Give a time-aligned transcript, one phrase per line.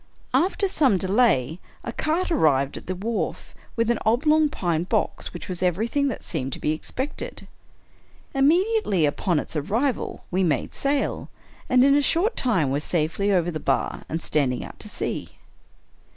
[0.33, 5.47] After some delay, a cart arrived at the wharf, with an oblong pine box, which
[5.47, 7.47] was everything that seemed to be expected.
[8.33, 11.29] Immediately upon its arrival we made sail,
[11.69, 15.37] and in a short time were safely over the bar and standing out to sea.